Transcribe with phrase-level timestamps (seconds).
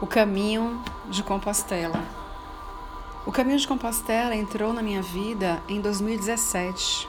[0.00, 2.02] O caminho de Compostela.
[3.26, 7.06] O caminho de Compostela entrou na minha vida em 2017,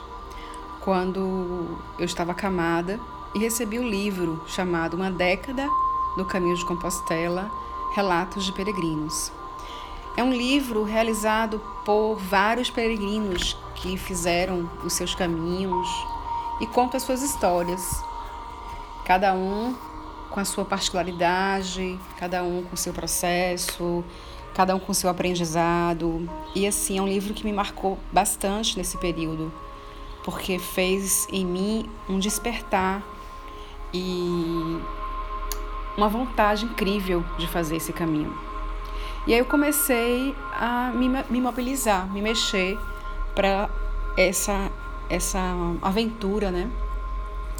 [0.80, 3.00] quando eu estava acamada
[3.34, 5.66] e recebi o um livro chamado Uma Década
[6.18, 7.50] no Caminho de Compostela
[7.94, 9.32] Relatos de Peregrinos.
[10.14, 15.88] É um livro realizado por vários peregrinos que fizeram os seus caminhos
[16.60, 18.04] e conta as suas histórias.
[19.06, 19.74] Cada um
[20.32, 24.02] com a sua particularidade, cada um com o seu processo,
[24.54, 26.28] cada um com o seu aprendizado.
[26.54, 29.52] E assim, é um livro que me marcou bastante nesse período,
[30.24, 33.02] porque fez em mim um despertar
[33.92, 34.80] e
[35.96, 38.34] uma vontade incrível de fazer esse caminho.
[39.26, 42.78] E aí eu comecei a me, me mobilizar, me mexer
[43.34, 43.70] para
[44.16, 44.70] essa
[45.10, 45.38] essa
[45.82, 46.70] aventura, né?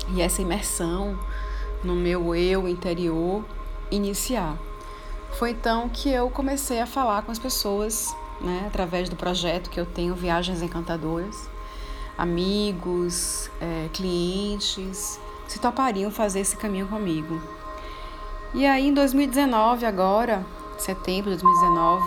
[0.09, 1.19] E essa imersão
[1.83, 3.45] no meu eu interior
[3.91, 4.57] iniciar.
[5.33, 9.81] Foi então que eu comecei a falar com as pessoas, né, através do projeto que
[9.81, 11.49] eu tenho, Viagens Encantadoras,
[12.17, 17.41] amigos, é, clientes, se topariam fazer esse caminho comigo.
[18.55, 20.45] E aí, em 2019, agora,
[20.79, 22.05] setembro de 2019,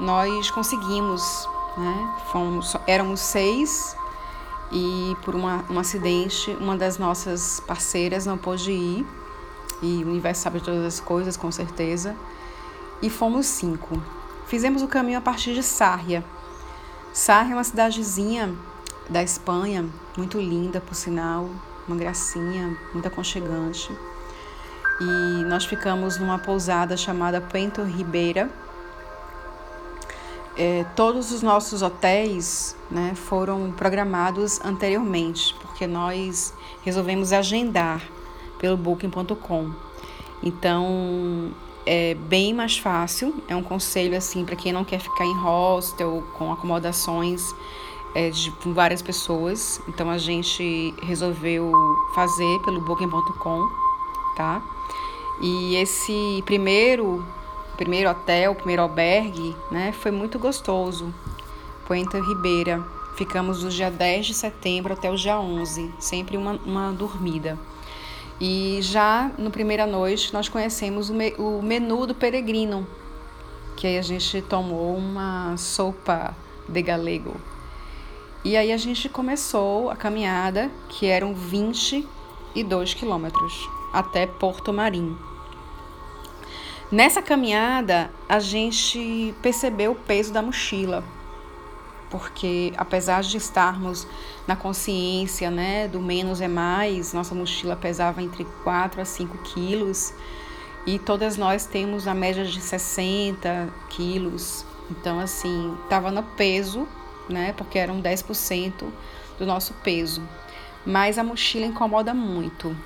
[0.00, 2.14] nós conseguimos, né?
[2.32, 3.94] Fomos, éramos seis
[4.72, 9.06] e por uma, um acidente, uma das nossas parceiras não pôde ir,
[9.82, 12.16] e o universo sabe todas as coisas, com certeza,
[13.02, 14.00] e fomos cinco.
[14.46, 16.24] Fizemos o caminho a partir de Sarria.
[17.12, 18.54] Sarria é uma cidadezinha
[19.08, 19.86] da Espanha,
[20.16, 21.48] muito linda, por sinal,
[21.86, 23.90] uma gracinha, muito aconchegante.
[25.00, 28.50] E nós ficamos numa pousada chamada Puento Ribeira,
[30.56, 38.02] é, todos os nossos hotéis né, foram programados anteriormente, porque nós resolvemos agendar
[38.58, 39.70] pelo booking.com.
[40.42, 41.50] Então
[41.84, 46.24] é bem mais fácil, é um conselho assim para quem não quer ficar em hostel
[46.36, 47.54] com acomodações
[48.14, 49.80] é, de com várias pessoas.
[49.86, 51.70] Então a gente resolveu
[52.14, 53.68] fazer pelo booking.com,
[54.36, 54.62] tá?
[55.40, 57.22] E esse primeiro
[57.76, 61.12] primeiro hotel, primeiro albergue, né, foi muito gostoso.
[61.86, 62.82] Puente Ribeira.
[63.16, 67.58] Ficamos do dia 10 de setembro até o dia 11, sempre uma, uma dormida.
[68.38, 72.86] E já no primeira noite nós conhecemos o, me, o menu do peregrino,
[73.74, 76.36] que aí a gente tomou uma sopa
[76.68, 77.34] de galego.
[78.44, 85.16] E aí a gente começou a caminhada, que eram 22 quilômetros, até Porto Marim.
[86.90, 91.02] Nessa caminhada, a gente percebeu o peso da mochila,
[92.08, 94.06] porque apesar de estarmos
[94.46, 100.14] na consciência né, do menos é mais, nossa mochila pesava entre 4 a 5 quilos
[100.86, 104.64] e todas nós temos a média de 60 quilos.
[104.88, 106.86] Então, assim, estava no peso,
[107.28, 108.84] né, porque eram 10%
[109.36, 110.22] do nosso peso.
[110.84, 112.76] Mas a mochila incomoda muito.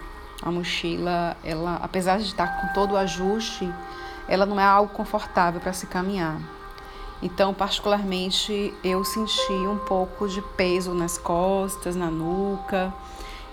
[0.43, 3.73] A mochila, ela, apesar de estar com todo o ajuste,
[4.27, 6.41] ela não é algo confortável para se caminhar.
[7.23, 12.93] Então, particularmente, eu senti um pouco de peso nas costas, na nuca,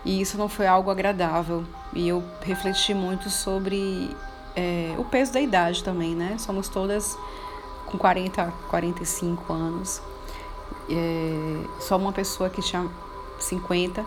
[0.06, 1.66] e isso não foi algo agradável.
[1.94, 4.16] E eu refleti muito sobre
[4.56, 6.38] é, o peso da idade também, né?
[6.38, 7.18] Somos todas
[7.86, 10.02] com 40, 45 anos.
[10.90, 12.88] É, só uma pessoa que tinha
[13.40, 14.06] 50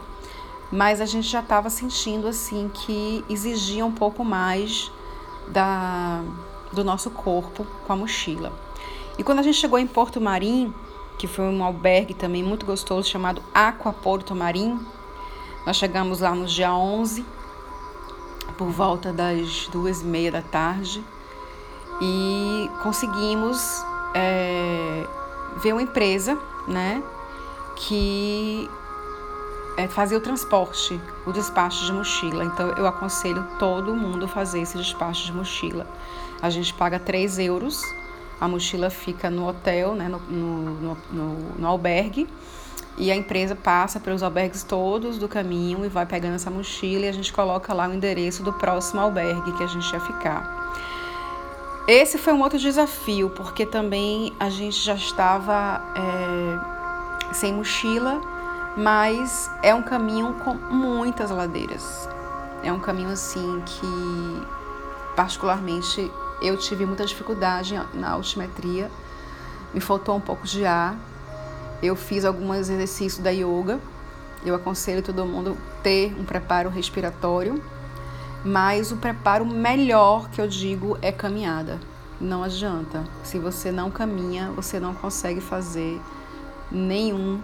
[0.71, 4.91] mas a gente já estava sentindo assim que exigia um pouco mais
[5.49, 6.23] da,
[6.73, 8.53] do nosso corpo com a mochila.
[9.19, 10.73] E quando a gente chegou em Porto Marim,
[11.19, 14.79] que foi um albergue também muito gostoso chamado Aqua Porto Marim,
[15.67, 17.25] nós chegamos lá no dia 11,
[18.57, 21.05] por volta das duas e meia da tarde,
[22.01, 25.07] e conseguimos é,
[25.59, 27.03] ver uma empresa, né,
[27.77, 28.71] que
[29.81, 32.45] é, fazer o transporte, o despacho de mochila.
[32.45, 35.87] Então eu aconselho todo mundo a fazer esse despacho de mochila.
[36.43, 37.83] A gente paga 3 euros,
[38.41, 42.29] a mochila fica no hotel, né, no, no, no, no albergue,
[42.99, 47.09] e a empresa passa pelos albergues todos do caminho e vai pegando essa mochila e
[47.09, 50.75] a gente coloca lá o endereço do próximo albergue que a gente ia ficar.
[51.89, 58.21] Esse foi um outro desafio, porque também a gente já estava é, sem mochila
[58.77, 62.09] mas é um caminho com muitas ladeiras.
[62.63, 64.47] É um caminho assim que,
[65.17, 66.11] particularmente,
[66.43, 68.91] eu tive muita dificuldade na altimetria,
[69.73, 70.97] me faltou um pouco de ar.
[71.83, 73.81] Eu fiz alguns exercícios da yoga.
[74.45, 77.63] Eu aconselho todo mundo ter um preparo respiratório.
[78.45, 81.79] Mas o preparo melhor que eu digo é caminhada.
[82.21, 83.05] Não adianta.
[83.23, 86.01] Se você não caminha, você não consegue fazer
[86.71, 87.41] nenhum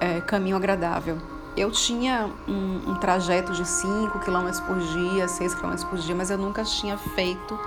[0.00, 1.18] é, caminho agradável.
[1.56, 6.30] Eu tinha um, um trajeto de 5 km por dia, 6 km por dia, mas
[6.30, 7.58] eu nunca tinha feito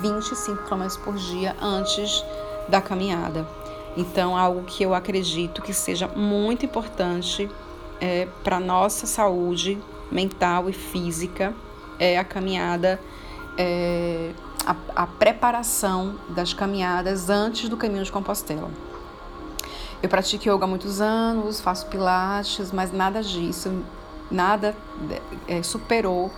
[0.00, 2.24] 25 km por dia antes
[2.68, 3.46] da caminhada.
[3.96, 7.48] Então, algo que eu acredito que seja muito importante
[8.00, 9.78] é, para nossa saúde
[10.10, 11.54] mental e física
[11.98, 13.00] é a caminhada,
[13.56, 14.32] é,
[14.64, 18.70] a, a preparação das caminhadas antes do caminho de Compostela.
[20.02, 23.82] Eu pratico yoga há muitos anos, faço pilates, mas nada disso,
[24.30, 24.76] nada
[25.48, 26.30] é, superou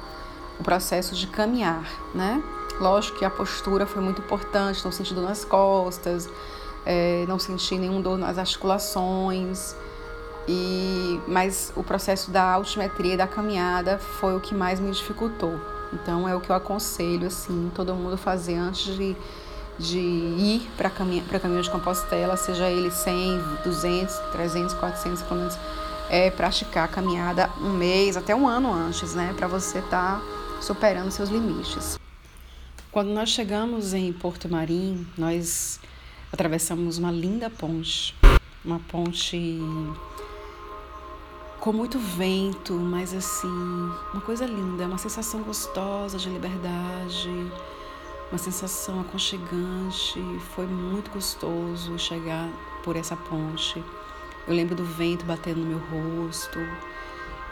[0.58, 1.84] o processo de caminhar,
[2.14, 2.42] né?
[2.80, 6.28] Lógico que a postura foi muito importante, não senti dor nas costas,
[6.86, 9.74] é, não senti nenhum dor nas articulações,
[10.48, 15.60] e mas o processo da altimetria e da caminhada foi o que mais me dificultou.
[15.92, 19.16] Então é o que eu aconselho assim todo mundo fazer antes de
[19.80, 25.58] de ir para caminho, caminho de Compostela, seja ele 100, 200, 300, 400 quilômetros,
[26.10, 30.22] é praticar a caminhada um mês, até um ano antes, né, para você estar tá
[30.60, 31.98] superando seus limites.
[32.92, 35.80] Quando nós chegamos em Porto Marim, nós
[36.32, 38.14] atravessamos uma linda ponte,
[38.64, 39.60] uma ponte
[41.60, 43.46] com muito vento, mas assim,
[44.12, 47.30] uma coisa linda, uma sensação gostosa de liberdade,
[48.30, 50.20] uma sensação aconchegante.
[50.54, 52.48] Foi muito gostoso chegar
[52.82, 53.82] por essa ponte.
[54.46, 56.58] Eu lembro do vento batendo no meu rosto.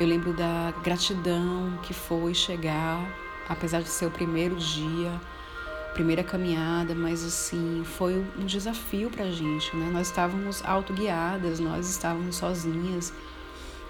[0.01, 3.05] Eu lembro da gratidão que foi chegar,
[3.49, 5.21] apesar de ser o primeiro dia,
[5.93, 9.91] primeira caminhada, mas assim, foi um desafio pra gente, né?
[9.93, 13.13] Nós estávamos autoguiadas, nós estávamos sozinhas.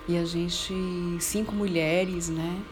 [0.08, 0.74] E a gente,
[1.20, 2.62] cinco mulheres, né?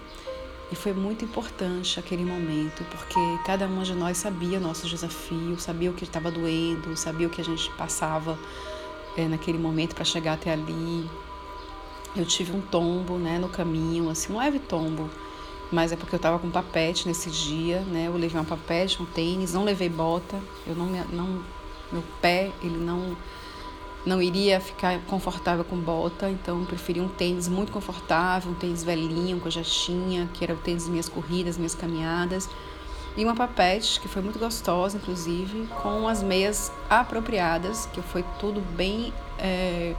[0.70, 5.90] E foi muito importante aquele momento, porque cada uma de nós sabia nossos desafios, sabia
[5.90, 8.36] o que estava doendo, sabia o que a gente passava
[9.16, 11.08] é, naquele momento para chegar até ali.
[12.16, 15.08] Eu tive um tombo né, no caminho, assim, um leve tombo,
[15.70, 18.08] mas é porque eu estava com papete nesse dia, né?
[18.08, 20.36] Eu levei um papete, um tênis, não levei bota,
[20.66, 21.44] eu não, não
[21.92, 23.16] meu pé, ele não
[24.06, 29.40] não iria ficar confortável com bota, então preferi um tênis muito confortável, um tênis velhinho
[29.40, 32.48] que eu já tinha, que era o tênis das minhas corridas, minhas caminhadas,
[33.16, 38.60] e uma papete que foi muito gostosa, inclusive, com as meias apropriadas, que foi tudo
[38.60, 39.12] bem.
[39.38, 39.94] É,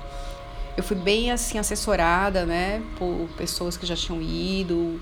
[0.77, 5.01] eu fui bem assim assessorada, né, por pessoas que já tinham ido,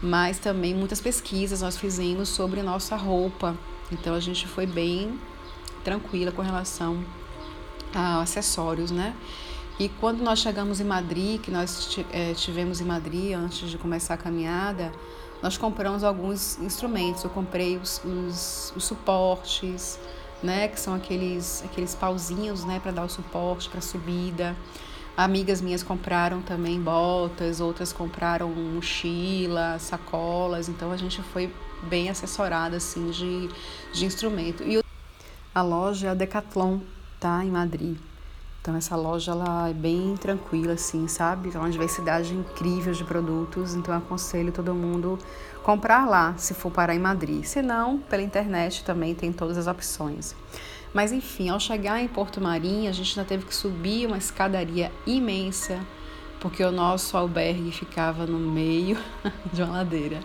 [0.00, 3.54] mas também muitas pesquisas nós fizemos sobre nossa roupa,
[3.92, 5.18] então a gente foi bem
[5.84, 7.04] tranquila com relação
[7.94, 9.14] a acessórios, né?
[9.78, 14.14] E quando nós chegamos em Madrid, que nós é, tivemos em Madrid antes de começar
[14.14, 14.92] a caminhada,
[15.40, 17.22] nós compramos alguns instrumentos.
[17.22, 19.98] Eu comprei os, os, os suportes,
[20.42, 24.56] né, que são aqueles aqueles pauzinhos, né, para dar o suporte para subida.
[25.16, 30.68] Amigas minhas compraram também botas, outras compraram mochila, sacolas.
[30.68, 31.52] Então a gente foi
[31.82, 33.48] bem assessorada assim de,
[33.92, 34.62] de instrumento.
[34.64, 34.82] E
[35.54, 36.80] a loja é a Decathlon,
[37.20, 37.44] tá?
[37.44, 37.96] Em Madrid.
[38.60, 41.50] Então essa loja ela é bem tranquila, assim, sabe?
[41.54, 43.74] É uma diversidade incrível de produtos.
[43.74, 45.18] Então eu aconselho todo mundo
[45.62, 47.44] comprar lá, se for parar em Madrid.
[47.44, 50.34] Se não, pela internet também tem todas as opções.
[50.92, 54.90] Mas enfim, ao chegar em Porto Marim, a gente ainda teve que subir uma escadaria
[55.06, 55.78] imensa,
[56.40, 58.98] porque o nosso albergue ficava no meio
[59.52, 60.20] de uma ladeira.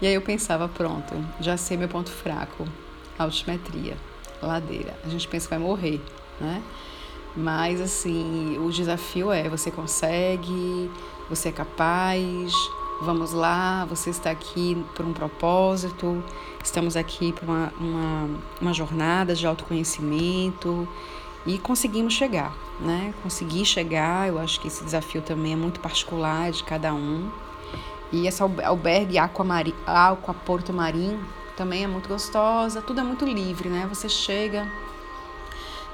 [0.00, 2.64] E aí eu pensava, pronto, já sei meu ponto fraco,
[3.18, 3.96] altimetria,
[4.40, 4.94] ladeira.
[5.04, 6.00] A gente pensa que vai morrer
[6.40, 6.62] né?
[7.36, 10.90] Mas assim, o desafio é: você consegue,
[11.28, 12.52] você é capaz,
[13.00, 16.22] vamos lá, você está aqui por um propósito,
[16.62, 18.28] estamos aqui por uma, uma,
[18.60, 20.86] uma jornada de autoconhecimento
[21.44, 23.12] e conseguimos chegar, né?
[23.22, 27.30] Consegui chegar, eu acho que esse desafio também é muito particular de cada um.
[28.12, 31.18] E essa albergue Aqua, Mari, Aqua Porto Marim
[31.56, 33.86] também é muito gostosa, tudo é muito livre, né?
[33.88, 34.70] Você chega,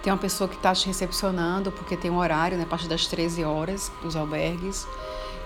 [0.02, 3.06] tem uma pessoa que está te recepcionando, porque tem um horário, né, a partir das
[3.06, 4.86] 13 horas, dos albergues,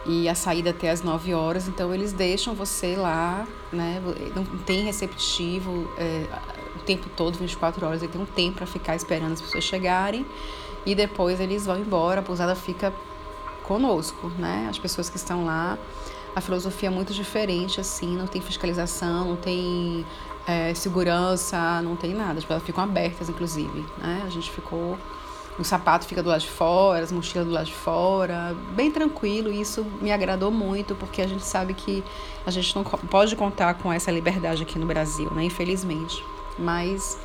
[0.04, 4.02] e a saída até as 9 horas, então eles deixam você lá, né,
[4.34, 6.26] não tem receptivo é,
[6.76, 10.26] o tempo todo, 24 horas, ele tem um tempo para ficar esperando as pessoas chegarem,
[10.84, 12.92] e depois eles vão embora, a pousada fica
[13.62, 15.78] conosco, né, as pessoas que estão lá,
[16.34, 20.04] a filosofia é muito diferente, assim, não tem fiscalização, não tem
[20.46, 22.40] é, segurança, não tem nada.
[22.40, 23.84] Tipo, elas ficam abertas, inclusive.
[23.98, 24.22] Né?
[24.24, 24.98] A gente ficou
[25.58, 29.52] o sapato fica do lado de fora, as mochilas do lado de fora, bem tranquilo.
[29.52, 32.02] E isso me agradou muito, porque a gente sabe que
[32.46, 35.44] a gente não pode contar com essa liberdade aqui no Brasil, né?
[35.44, 36.24] Infelizmente.
[36.58, 37.18] Mas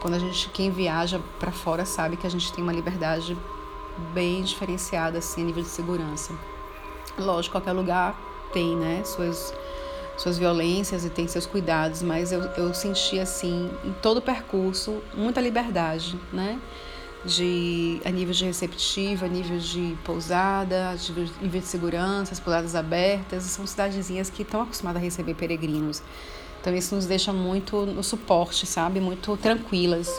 [0.00, 3.36] quando a gente, quem viaja para fora, sabe que a gente tem uma liberdade
[4.12, 6.32] bem diferenciada, assim, a nível de segurança.
[7.18, 8.18] Lógico, qualquer lugar
[8.52, 9.54] tem, né, suas
[10.16, 15.02] suas violências e tem seus cuidados, mas eu, eu senti assim em todo o percurso
[15.14, 16.58] muita liberdade, né?
[17.24, 22.74] de, a nível de receptivo, a nível de pousada, a nível de segurança, as pousadas
[22.74, 23.44] abertas.
[23.44, 26.02] São cidadezinhas que estão acostumadas a receber peregrinos.
[26.60, 29.00] Então isso nos deixa muito no suporte, sabe?
[29.00, 30.10] Muito tranquilas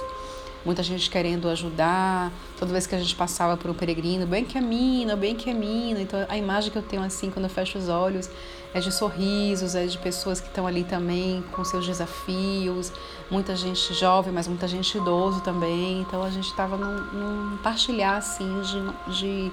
[0.66, 2.32] muita gente querendo ajudar.
[2.58, 5.50] Toda vez que a gente passava por um peregrino, bem que é mina, bem que
[5.50, 6.02] é mina.
[6.02, 8.30] Então a imagem que eu tenho assim quando eu fecho os olhos
[8.74, 12.92] é de sorrisos, é de pessoas que estão ali também com seus desafios.
[13.32, 16.02] Muita gente jovem, mas muita gente idoso também.
[16.02, 19.52] Então a gente estava num, num partilhar assim de, de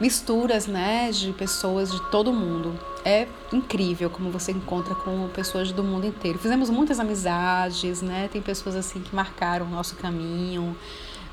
[0.00, 2.78] misturas, né, de pessoas de todo mundo.
[3.04, 6.38] É incrível como você encontra com pessoas do mundo inteiro.
[6.38, 8.28] Fizemos muitas amizades, né?
[8.32, 10.76] Tem pessoas assim que marcaram o nosso caminho.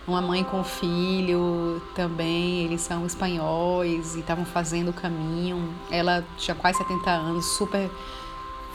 [0.05, 5.73] Uma mãe com um filho também, eles são espanhóis e estavam fazendo o caminho.
[5.89, 7.89] Ela tinha quase 70 anos, super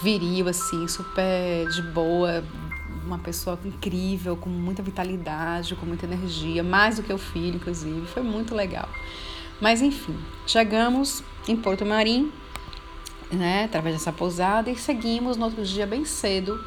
[0.03, 2.43] viril assim, super de boa,
[3.05, 8.07] uma pessoa incrível, com muita vitalidade, com muita energia, mais do que o filho, inclusive.
[8.07, 8.89] Foi muito legal.
[9.61, 12.33] Mas enfim, chegamos em Porto Marim,
[13.31, 16.63] né, através dessa pousada, e seguimos no outro dia bem cedo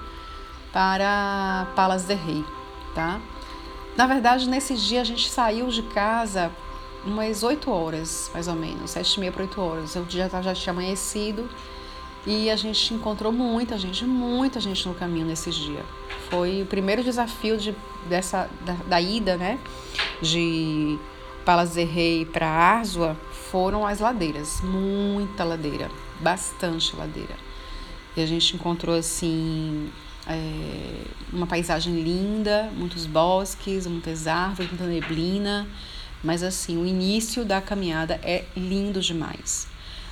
[0.71, 2.43] para Palas de Rei,
[2.93, 3.19] tá?
[3.95, 6.51] Na verdade, nesse dia a gente saiu de casa
[7.05, 9.95] umas 8 horas, mais ou menos, 7 e meia para 8 horas.
[9.95, 11.49] O dia já tinha amanhecido
[12.25, 15.83] e a gente encontrou muita gente, muita gente no caminho nesse dia.
[16.29, 17.75] Foi o primeiro desafio de,
[18.07, 19.59] dessa, da, da ida, né,
[20.21, 20.97] de
[21.45, 23.17] Palazerrei para Arzua
[23.49, 27.35] foram as ladeiras, muita ladeira, bastante ladeira.
[28.15, 29.89] E a gente encontrou assim
[30.27, 35.67] é, uma paisagem linda, muitos bosques, muitas árvores, muita neblina,
[36.23, 39.67] mas assim o início da caminhada é lindo demais.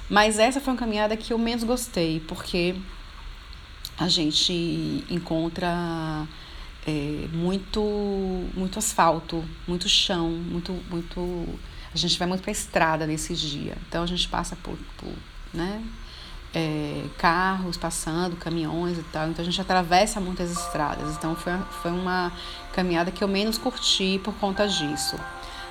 [0.10, 2.76] Mas essa foi uma caminhada que eu menos gostei, porque
[3.98, 6.28] a gente encontra
[6.90, 7.82] é, muito
[8.56, 11.48] muito asfalto, muito chão, muito muito
[11.94, 13.78] a gente vai muito para a estrada nesses dias.
[13.88, 15.14] Então a gente passa por, por
[15.54, 15.84] né,
[16.54, 19.30] é, carros passando, caminhões e tal.
[19.30, 21.16] Então a gente atravessa muitas estradas.
[21.16, 22.32] Então foi, foi uma
[22.74, 25.16] caminhada que eu menos curti por conta disso.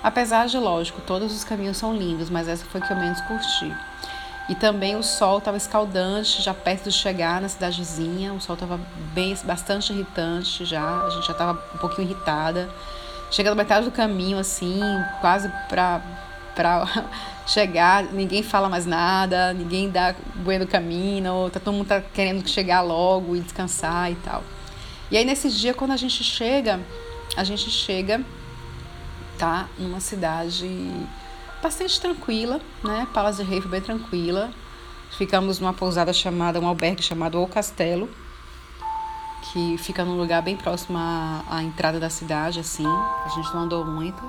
[0.03, 3.75] Apesar de, lógico, todos os caminhos são lindos, mas essa foi que eu menos curti.
[4.49, 8.33] E também o sol estava escaldante, já perto de chegar na cidadezinha.
[8.33, 8.81] O sol estava
[9.13, 11.03] bem, bastante irritante já.
[11.05, 12.69] A gente já estava um pouquinho irritada.
[13.31, 14.81] Chega na metade do caminho, assim,
[15.21, 16.01] quase para
[16.55, 16.85] para
[17.47, 22.81] chegar, ninguém fala mais nada, ninguém dá bueno caminho, tá todo mundo tá querendo chegar
[22.81, 24.43] logo e descansar e tal.
[25.09, 26.81] E aí nesse dia quando a gente chega,
[27.37, 28.21] a gente chega
[29.39, 30.67] tá numa cidade
[31.63, 33.07] bastante tranquila, né?
[33.13, 34.51] Palas de Rei foi bem tranquila.
[35.17, 38.09] Ficamos numa pousada chamada, um albergue chamado O Castelo,
[39.51, 42.87] que fica num lugar bem próximo à, à entrada da cidade, assim.
[42.87, 44.23] A gente não andou muito.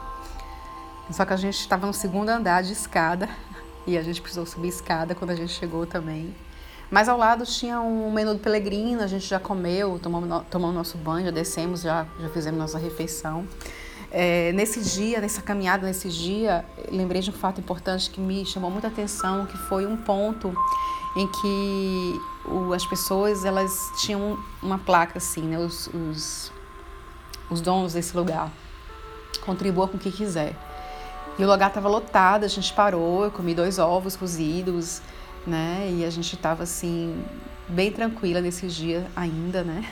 [1.12, 3.30] Só que a gente estava no segundo andar de escada
[3.86, 6.34] e a gente precisou subir escada quando a gente chegou também.
[6.90, 10.98] Mas ao lado tinha um menu do Pelegrino, a gente já comeu, tomamos, tomamos nosso
[10.98, 13.48] banho, já descemos, já, já fizemos nossa refeição.
[14.12, 18.72] É, nesse dia, nessa caminhada nesse dia, lembrei de um fato importante que me chamou
[18.72, 20.54] muita atenção, que foi um ponto
[21.16, 26.52] em que o, as pessoas elas tinham uma placa assim, né, os, os,
[27.50, 28.52] os donos desse lugar,
[29.46, 30.56] contribua com o que quiser.
[31.38, 35.02] E o lugar estava lotado, a gente parou, eu comi dois ovos cozidos,
[35.46, 37.24] né, e a gente estava assim
[37.68, 39.88] bem tranquila nesse dia ainda, né.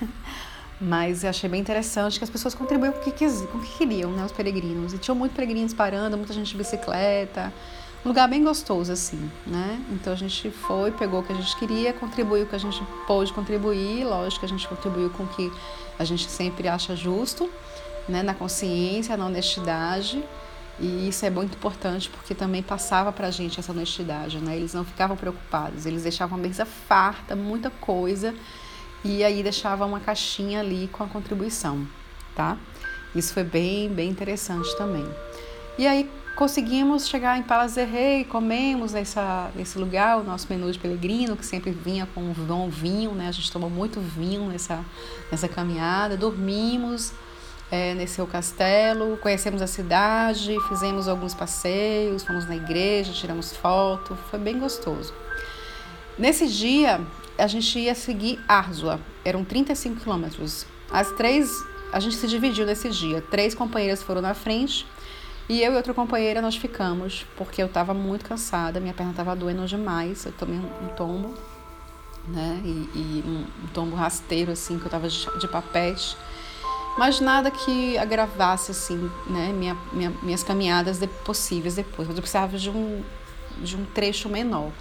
[0.79, 3.77] Mas eu achei bem interessante que as pessoas contribuíam com o que, com o que
[3.77, 4.23] queriam, né?
[4.23, 4.93] Os peregrinos.
[4.93, 7.51] E tinham muitos peregrinos parando, muita gente de bicicleta.
[8.05, 9.81] Um lugar bem gostoso, assim, né?
[9.91, 12.81] Então a gente foi, pegou o que a gente queria, contribuiu o que a gente
[13.07, 14.05] pôde contribuir.
[14.05, 15.51] Lógico que a gente contribuiu com o que
[15.97, 17.49] a gente sempre acha justo,
[18.07, 18.21] né?
[18.21, 20.23] Na consciência, na honestidade.
[20.79, 24.55] E isso é muito importante porque também passava para a gente essa honestidade, né?
[24.55, 28.35] Eles não ficavam preocupados, eles deixavam a mesa farta, muita coisa
[29.03, 31.87] e aí deixava uma caixinha ali com a contribuição,
[32.35, 32.57] tá?
[33.15, 35.05] Isso foi bem, bem interessante também.
[35.77, 41.35] E aí conseguimos chegar em Palazerrei, comemos nessa, nesse lugar o nosso menu de pelegrino,
[41.35, 43.27] que sempre vinha com um bom vinho, né?
[43.27, 44.83] A gente tomou muito vinho nessa,
[45.31, 47.11] nessa caminhada, dormimos
[47.71, 54.39] é, nesse castelo, conhecemos a cidade, fizemos alguns passeios, fomos na igreja, tiramos foto, foi
[54.39, 55.13] bem gostoso.
[56.17, 57.01] Nesse dia,
[57.37, 60.65] a gente ia seguir Arzua, eram 35 quilômetros.
[60.91, 61.49] As três,
[61.91, 64.85] a gente se dividiu nesse dia, três companheiras foram na frente
[65.49, 69.35] e eu e outra companheira nós ficamos, porque eu estava muito cansada, minha perna estava
[69.35, 71.33] doendo demais, eu tomei um tombo,
[72.27, 76.17] né, e, e um, um, tombo rasteiro, assim, que eu estava de, de papete
[76.97, 82.07] mas nada que agravasse assim, né, minha, minha, minhas caminhadas de, possíveis depois.
[82.07, 83.03] Mas eu precisava de um,
[83.59, 84.71] de um trecho menor.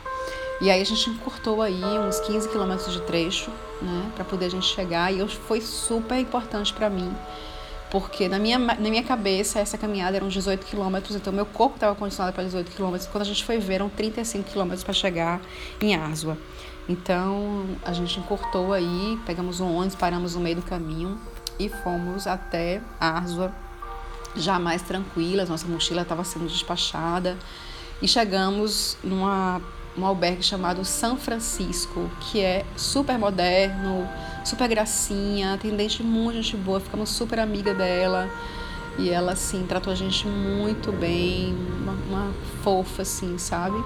[0.61, 3.51] E aí a gente encurtou aí uns 15 quilômetros de trecho,
[3.83, 5.13] né, para poder a gente chegar.
[5.13, 7.15] E foi super importante para mim,
[7.91, 11.95] porque na minha, na minha cabeça essa caminhada eram 18 quilômetros, então meu corpo estava
[11.95, 13.09] condicionado para 18 quilômetros.
[13.09, 15.41] Quando a gente foi ver, eram 35 quilômetros para chegar
[15.81, 16.39] em Arzua.
[16.89, 21.19] Então a gente encurtou aí, pegamos um ônibus, paramos no meio do caminho
[21.59, 23.53] e fomos até Arzua,
[24.35, 25.49] já mais tranquilas.
[25.49, 27.37] Nossa mochila estava sendo despachada
[28.01, 29.61] e chegamos numa
[29.99, 34.09] um albergue chamado São Francisco, que é super moderno,
[34.45, 38.29] super gracinha, atendente muito gente boa, ficamos super amiga dela.
[38.99, 43.77] E ela, assim, tratou a gente muito bem, uma, uma fofa, assim, sabe?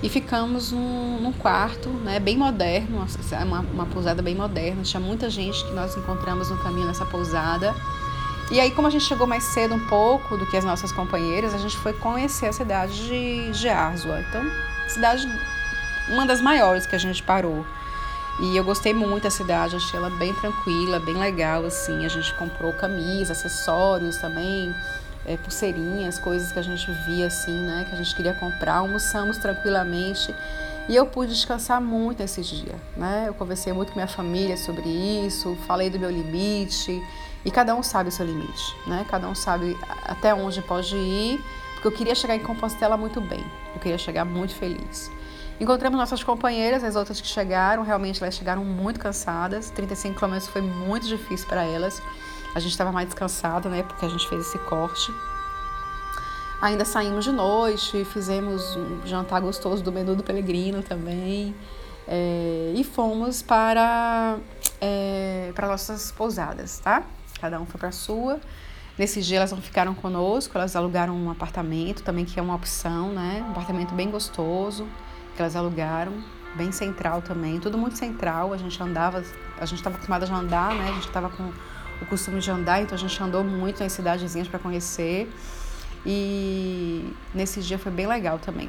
[0.00, 3.04] E ficamos num, num, quarto, né, bem moderno,
[3.44, 4.82] uma, uma pousada bem moderna.
[4.82, 7.74] Tinha muita gente que nós encontramos no caminho nessa pousada.
[8.52, 11.54] E aí, como a gente chegou mais cedo um pouco do que as nossas companheiras,
[11.54, 14.20] a gente foi conhecer a cidade de, de Arzua.
[14.28, 14.42] Então,
[14.88, 15.28] cidade,
[16.08, 17.64] uma das maiores que a gente parou.
[18.40, 22.04] E eu gostei muito da cidade, achei ela bem tranquila, bem legal, assim.
[22.04, 24.74] A gente comprou camisa, acessórios também,
[25.26, 27.84] é, pulseirinhas, coisas que a gente via, assim, né?
[27.88, 28.76] Que a gente queria comprar.
[28.76, 30.34] Almoçamos tranquilamente
[30.88, 33.26] e eu pude descansar muito nesse dia, né?
[33.28, 37.00] Eu conversei muito com minha família sobre isso, falei do meu limite.
[37.44, 39.06] E cada um sabe o seu limite, né?
[39.08, 41.40] Cada um sabe até onde pode ir,
[41.82, 43.44] porque eu queria chegar em Compostela muito bem.
[43.74, 45.10] Eu queria chegar muito feliz.
[45.58, 49.68] Encontramos nossas companheiras, as outras que chegaram, realmente elas chegaram muito cansadas.
[49.70, 52.00] 35 quilômetros foi muito difícil para elas.
[52.54, 55.12] A gente estava mais descansada, né, porque a gente fez esse corte.
[56.60, 61.52] Ainda saímos de noite, fizemos um jantar gostoso do menu do Pelegrino também.
[62.06, 64.38] É, e fomos para,
[64.80, 67.02] é, para nossas pousadas, tá?
[67.40, 68.40] Cada um foi para a sua.
[68.98, 73.08] Nesse dia elas não ficaram conosco, elas alugaram um apartamento também, que é uma opção,
[73.12, 73.42] né?
[73.46, 74.86] Um apartamento bem gostoso
[75.34, 76.12] que elas alugaram,
[76.54, 78.52] bem central também, tudo muito central.
[78.52, 79.24] A gente andava,
[79.58, 80.90] a gente estava acostumada a andar, né?
[80.90, 81.50] A gente estava com
[82.02, 85.32] o costume de andar, então a gente andou muito nas cidadezinhas para conhecer.
[86.04, 88.68] E nesse dia foi bem legal também.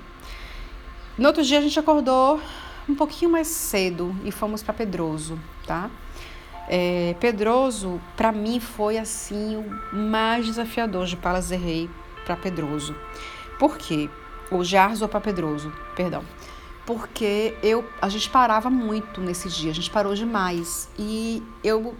[1.17, 2.39] No outro dia a gente acordou
[2.87, 5.89] um pouquinho mais cedo e fomos para Pedroso, tá?
[6.67, 11.89] É, Pedroso, para mim, foi assim o mais desafiador de Palas de Rei
[12.25, 12.95] para Pedroso.
[13.59, 14.09] Por quê?
[14.49, 16.23] O Jarzo para Pedroso, perdão
[16.85, 21.95] porque eu a gente parava muito nesse dia, a gente parou demais e eu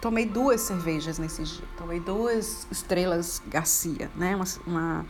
[0.00, 5.06] tomei duas cervejas nesse dia, tomei duas estrelas Garcia, né, uma, uma,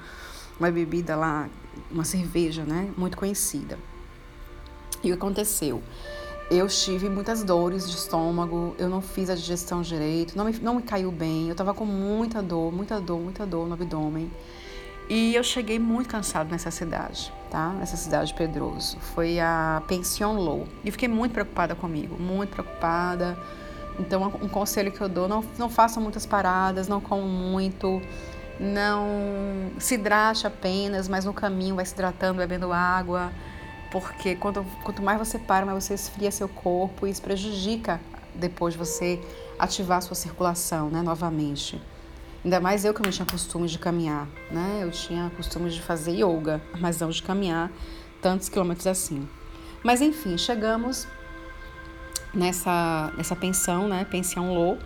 [0.58, 1.48] uma bebida lá,
[1.90, 3.78] uma cerveja, né, muito conhecida.
[5.02, 5.82] E o que aconteceu?
[6.48, 10.76] Eu tive muitas dores de estômago, eu não fiz a digestão direito, não me, não
[10.76, 14.30] me caiu bem, eu tava com muita dor, muita dor, muita dor no abdômen.
[15.08, 17.70] E eu cheguei muito cansado nessa cidade, tá?
[17.70, 18.96] Nessa cidade de Pedroso.
[18.98, 20.66] Foi a Pension Low.
[20.84, 23.36] E fiquei muito preocupada comigo, muito preocupada.
[23.98, 28.00] Então, um conselho que eu dou, não, não façam muitas paradas, não comam muito,
[28.58, 33.32] não se hidrate apenas, mas no caminho vai se hidratando, bebendo água,
[34.00, 38.00] porque quanto, quanto mais você para, mais você esfria seu corpo e isso prejudica
[38.34, 39.20] depois você
[39.58, 41.80] ativar a sua circulação, né, novamente.
[42.44, 44.80] Ainda mais eu que não tinha costume de caminhar, né?
[44.80, 47.72] Eu tinha costume de fazer yoga, mas não de caminhar
[48.22, 49.28] tantos quilômetros assim.
[49.82, 51.08] Mas enfim, chegamos
[52.32, 54.04] nessa, nessa pensão, né?
[54.04, 54.78] Pensão Low.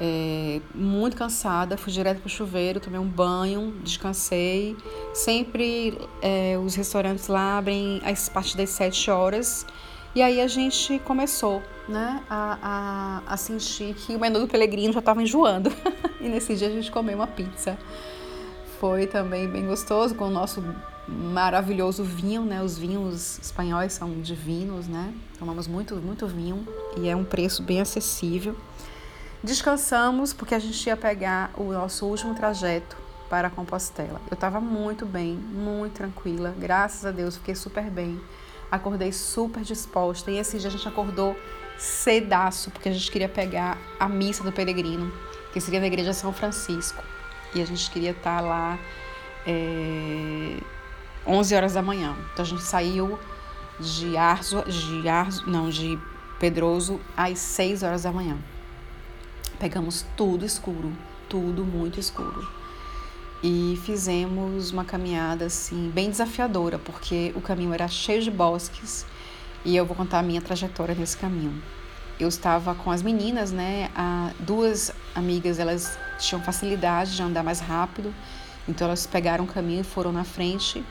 [0.00, 4.76] É, muito cansada, fui direto pro chuveiro, tomei um banho, descansei.
[5.12, 9.66] Sempre é, os restaurantes lá abrem a partir das 7 horas.
[10.14, 14.92] E aí a gente começou né, a, a, a sentir que o menu do Pelegrino
[14.92, 15.70] já estava enjoando.
[16.20, 17.78] e nesse dia a gente comeu uma pizza.
[18.80, 20.62] Foi também bem gostoso com o nosso
[21.08, 22.62] maravilhoso vinho, né?
[22.62, 25.12] Os vinhos espanhóis são divinos, né?
[25.38, 28.56] Tomamos muito, muito vinho e é um preço bem acessível.
[29.42, 32.96] Descansamos porque a gente ia pegar o nosso último trajeto
[33.30, 34.20] para Compostela.
[34.28, 38.20] Eu estava muito bem, muito tranquila, graças a Deus, fiquei super bem.
[38.70, 41.36] Acordei super disposta e esse dia a gente acordou
[41.78, 45.12] cedaço, porque a gente queria pegar a missa do peregrino,
[45.52, 47.02] que seria na igreja São Francisco.
[47.54, 48.76] E a gente queria estar lá
[49.46, 50.58] é,
[51.26, 52.16] 11 horas da manhã.
[52.32, 53.18] Então a gente saiu
[53.78, 55.96] de Arzo, de Arzo, não, de
[56.40, 58.36] Pedroso às 6 horas da manhã.
[59.58, 60.92] Pegamos tudo escuro,
[61.28, 62.48] tudo muito escuro.
[63.42, 69.04] E fizemos uma caminhada assim bem desafiadora, porque o caminho era cheio de bosques
[69.64, 71.60] e eu vou contar a minha trajetória nesse caminho.
[72.20, 73.90] Eu estava com as meninas, né?
[73.96, 78.14] A, duas amigas, elas tinham facilidade de andar mais rápido,
[78.68, 80.84] então elas pegaram o caminho e foram na frente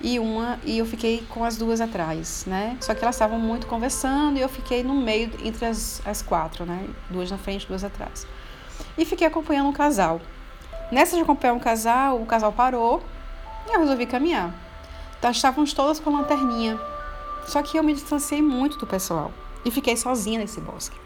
[0.00, 2.76] e uma e eu fiquei com as duas atrás, né?
[2.80, 6.64] Só que elas estavam muito conversando e eu fiquei no meio entre as, as quatro,
[6.66, 6.88] né?
[7.08, 8.26] Duas na frente, duas atrás.
[8.98, 10.20] E fiquei acompanhando um casal.
[10.90, 13.02] Nessa de acompanhar um casal, o casal parou
[13.68, 14.54] e eu resolvi caminhar.
[15.18, 16.78] Então, estávamos todas com lanterninha.
[17.46, 19.32] Só que eu me distanciei muito do pessoal
[19.64, 20.96] e fiquei sozinha nesse bosque.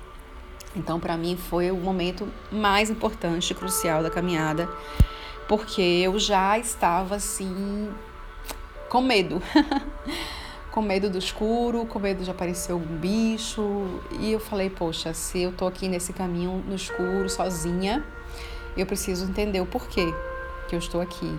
[0.75, 4.69] Então, para mim, foi o momento mais importante crucial da caminhada,
[5.47, 7.89] porque eu já estava assim
[8.89, 9.43] com medo.
[10.71, 14.01] com medo do escuro, com medo de aparecer algum bicho.
[14.21, 18.05] E eu falei, poxa, se eu tô aqui nesse caminho no escuro, sozinha,
[18.77, 20.13] eu preciso entender o porquê
[20.69, 21.37] que eu estou aqui.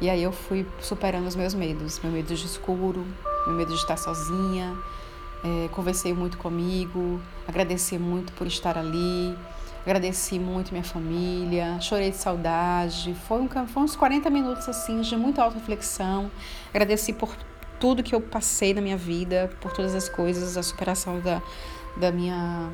[0.00, 3.06] E aí eu fui superando os meus medos, meu medo de escuro,
[3.46, 4.76] meu medo de estar sozinha.
[5.44, 9.36] É, conversei muito comigo, agradeci muito por estar ali,
[9.84, 13.14] Agradeci muito minha família, chorei de saudade.
[13.28, 16.30] Foi, um, foi uns 40 minutos assim de muita auto-reflexão.
[16.70, 17.36] Agradeci por
[17.78, 21.42] tudo que eu passei na minha vida, por todas as coisas, a superação da,
[21.98, 22.70] da, minha,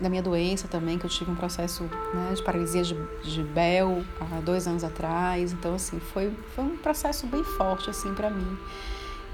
[0.00, 4.02] da minha doença também, que eu tive um processo né, de paralisia de, de Bell
[4.18, 5.52] há dois anos atrás.
[5.52, 8.58] Então, assim, foi, foi um processo bem forte assim para mim.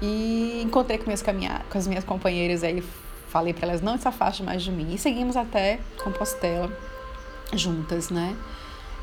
[0.01, 2.83] E encontrei com, minhas com as minhas companheiras aí,
[3.29, 4.93] falei para elas não se afastem mais de mim.
[4.93, 6.90] E seguimos até Compostela
[7.53, 8.35] juntas, né?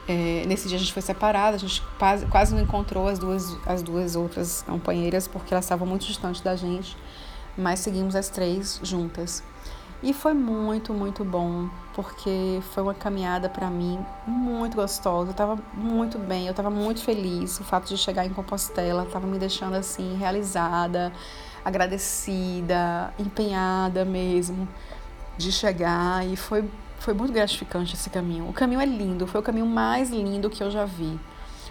[0.08, 3.56] É, nesse dia a gente foi separada, a gente quase, quase não encontrou as duas,
[3.66, 6.96] as duas outras companheiras porque elas estavam muito distantes da gente,
[7.56, 9.42] mas seguimos as três juntas.
[10.00, 15.30] E foi muito, muito bom, porque foi uma caminhada para mim muito gostosa.
[15.30, 17.58] Eu estava muito bem, eu estava muito feliz.
[17.58, 21.12] O fato de chegar em Compostela estava me deixando assim realizada,
[21.64, 24.68] agradecida, empenhada mesmo
[25.36, 26.64] de chegar e foi
[26.98, 28.48] foi muito gratificante esse caminho.
[28.48, 31.18] O caminho é lindo, foi o caminho mais lindo que eu já vi.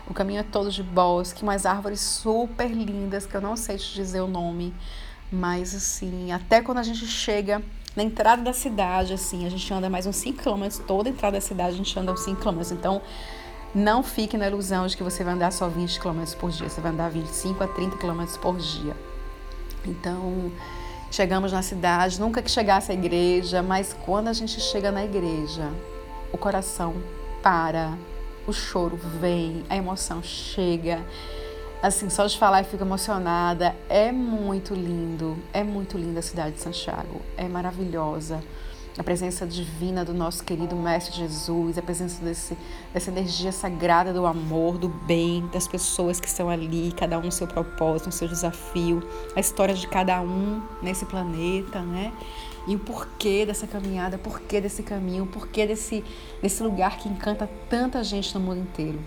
[0.10, 3.94] O caminho é todo de bosque, umas árvores super lindas, que eu não sei te
[3.94, 4.74] dizer o nome,
[5.32, 7.62] mas assim, até quando a gente chega
[7.96, 11.38] na entrada da cidade, assim, a gente anda mais uns 5 km, toda a entrada
[11.38, 12.62] da cidade a gente anda uns 5 km.
[12.72, 13.02] Então,
[13.76, 16.80] não fique na ilusão de que você vai andar só 20 km por dia, você
[16.80, 18.96] vai andar 25 a 30 km por dia.
[19.86, 20.52] Então,
[21.18, 25.68] Chegamos na cidade, nunca que chegasse à igreja, mas quando a gente chega na igreja,
[26.32, 26.94] o coração
[27.42, 27.98] para,
[28.46, 31.04] o choro vem, a emoção chega.
[31.82, 33.76] Assim, só de falar eu fico emocionada.
[33.90, 38.40] É muito lindo, é muito linda a cidade de Santiago, é maravilhosa
[38.98, 42.58] a presença divina do nosso querido Mestre Jesus, a presença desse,
[42.92, 47.32] dessa energia sagrada do amor, do bem, das pessoas que estão ali, cada um no
[47.32, 52.12] seu propósito, no seu desafio, a história de cada um nesse planeta, né?
[52.68, 56.04] E o porquê dessa caminhada, o porquê desse caminho, o porquê desse,
[56.42, 59.00] desse lugar que encanta tanta gente no mundo inteiro.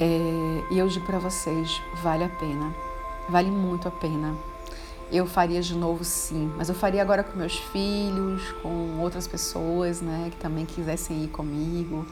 [0.00, 2.74] É, e eu digo para vocês, vale a pena,
[3.28, 4.34] vale muito a pena
[5.10, 10.00] eu faria de novo sim, mas eu faria agora com meus filhos, com outras pessoas,
[10.00, 12.06] né, que também quisessem ir comigo.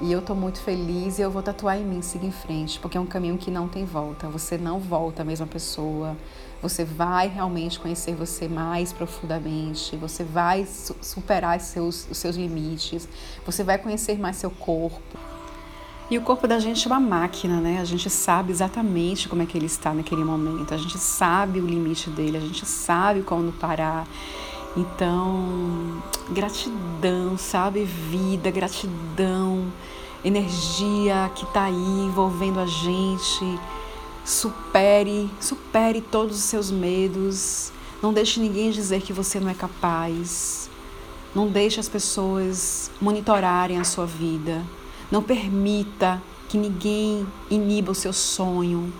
[0.00, 2.96] E eu tô muito feliz e eu vou tatuar em mim, seguir em frente, porque
[2.96, 4.26] é um caminho que não tem volta.
[4.28, 6.16] Você não volta a mesma pessoa.
[6.60, 9.96] Você vai realmente conhecer você mais profundamente.
[9.96, 10.66] Você vai
[11.00, 13.08] superar seus, os seus limites.
[13.46, 15.18] Você vai conhecer mais seu corpo.
[16.12, 17.80] E o corpo da gente é uma máquina, né?
[17.80, 21.66] A gente sabe exatamente como é que ele está naquele momento, a gente sabe o
[21.66, 24.06] limite dele, a gente sabe quando parar.
[24.76, 27.84] Então, gratidão, sabe?
[27.84, 29.72] Vida, gratidão,
[30.22, 33.58] energia que está aí envolvendo a gente.
[34.22, 37.72] Supere, supere todos os seus medos.
[38.02, 40.68] Não deixe ninguém dizer que você não é capaz.
[41.34, 44.62] Não deixe as pessoas monitorarem a sua vida.
[45.12, 48.90] Não permita que ninguém iniba o seu sonho.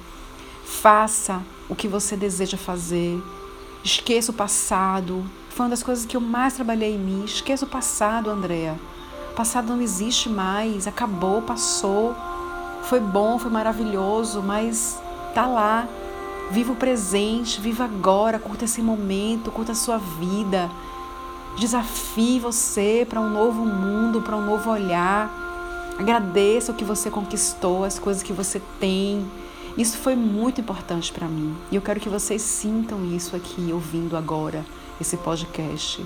[0.63, 3.19] Faça o que você deseja fazer.
[3.83, 5.25] Esqueça o passado.
[5.49, 7.25] Foi uma das coisas que eu mais trabalhei em mim.
[7.25, 8.79] Esqueça o passado, Andréa.
[9.35, 10.87] Passado não existe mais.
[10.87, 12.15] Acabou, passou.
[12.83, 15.01] Foi bom, foi maravilhoso, mas
[15.35, 15.89] tá lá.
[16.51, 20.71] Viva o presente, viva agora, curta esse momento, curta a sua vida.
[21.57, 25.42] Desafie você para um novo mundo, para um novo olhar.
[25.99, 29.27] Agradeça o que você conquistou, as coisas que você tem.
[29.77, 31.57] Isso foi muito importante para mim.
[31.71, 34.65] E eu quero que vocês sintam isso aqui, ouvindo agora
[35.01, 36.05] esse podcast.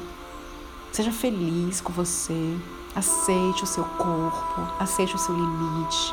[0.93, 2.57] Seja feliz com você.
[2.95, 6.13] Aceite o seu corpo, aceite o seu limite.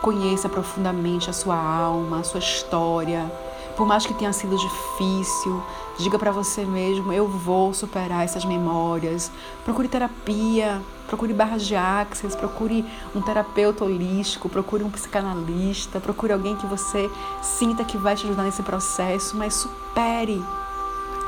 [0.00, 3.30] Conheça profundamente a sua alma, a sua história.
[3.76, 5.62] Por mais que tenha sido difícil,
[5.98, 9.32] diga para você mesmo: eu vou superar essas memórias.
[9.64, 12.84] Procure terapia, procure barras de axis, procure
[13.14, 17.10] um terapeuta holístico, procure um psicanalista, procure alguém que você
[17.42, 20.42] sinta que vai te ajudar nesse processo, mas supere.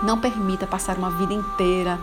[0.02, 1.98] Não permita passar uma vida inteira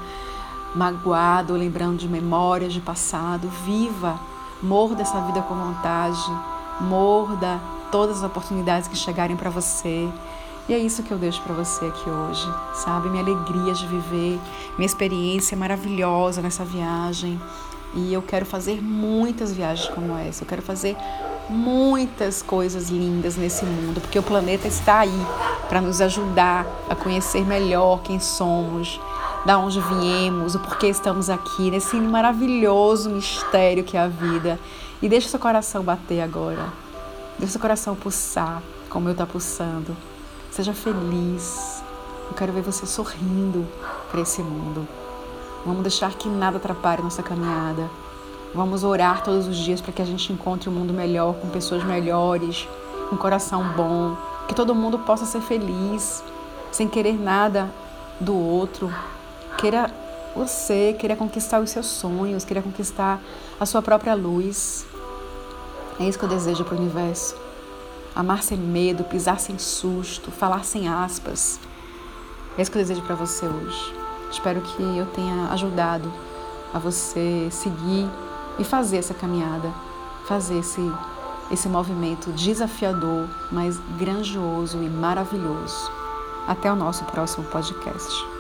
[0.76, 3.48] magoado, lembrando de memórias de passado.
[3.64, 4.20] Viva,
[4.62, 6.32] morda essa vida com vontade,
[6.82, 10.10] morda todas as oportunidades que chegarem para você.
[10.68, 13.10] E é isso que eu deixo para você aqui hoje, sabe?
[13.10, 14.40] Minha alegria de viver,
[14.78, 17.40] minha experiência maravilhosa nessa viagem.
[17.94, 20.44] E eu quero fazer muitas viagens como essa.
[20.44, 20.96] Eu quero fazer
[21.50, 25.28] muitas coisas lindas nesse mundo, porque o planeta está aí
[25.68, 29.00] para nos ajudar a conhecer melhor quem somos,
[29.46, 34.58] da onde viemos, o porquê estamos aqui, nesse maravilhoso mistério que é a vida.
[35.02, 36.72] E deixa seu coração bater agora.
[37.38, 39.96] Deixa seu coração pulsar, como eu está pulsando.
[40.54, 41.84] Seja feliz.
[42.30, 43.68] Eu quero ver você sorrindo
[44.12, 44.88] para esse mundo.
[45.66, 47.90] Vamos deixar que nada atrapalhe nossa caminhada.
[48.54, 51.84] Vamos orar todos os dias para que a gente encontre um mundo melhor, com pessoas
[51.84, 52.68] melhores,
[53.12, 54.16] um coração bom,
[54.48, 56.24] que todo mundo possa ser feliz,
[56.72, 57.68] sem querer nada
[58.20, 58.94] do outro,
[59.58, 59.90] queira
[60.36, 63.20] você, queira conquistar os seus sonhos, queira conquistar
[63.60, 64.86] a sua própria luz.
[66.00, 67.43] É isso que eu desejo para o universo.
[68.16, 71.60] Amar sem medo, pisar sem susto, falar sem aspas.
[72.58, 73.96] É isso que eu desejo para você hoje.
[74.32, 76.12] Espero que eu tenha ajudado
[76.74, 78.10] a você seguir
[78.60, 79.72] e fazer essa caminhada,
[80.28, 80.82] fazer esse,
[81.52, 85.92] esse movimento desafiador, mas grandioso e maravilhoso.
[86.48, 88.33] Até o nosso próximo podcast.